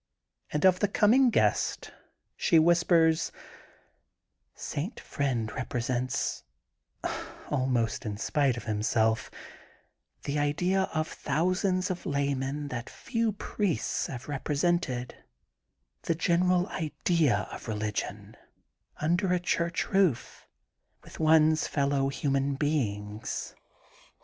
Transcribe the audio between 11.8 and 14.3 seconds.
of laymen, that few priests have